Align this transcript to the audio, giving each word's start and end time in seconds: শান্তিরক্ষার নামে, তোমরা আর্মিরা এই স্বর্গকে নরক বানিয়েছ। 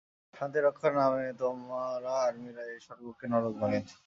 শান্তিরক্ষার 0.33 0.93
নামে, 1.01 1.25
তোমরা 1.41 2.11
আর্মিরা 2.27 2.63
এই 2.73 2.79
স্বর্গকে 2.85 3.25
নরক 3.31 3.53
বানিয়েছ। 3.61 3.91